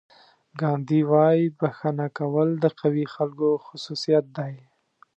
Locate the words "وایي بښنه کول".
1.11-2.49